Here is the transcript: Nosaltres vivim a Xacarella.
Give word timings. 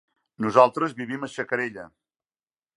Nosaltres 0.45 0.95
vivim 1.01 1.27
a 1.27 1.31
Xacarella. 1.35 1.87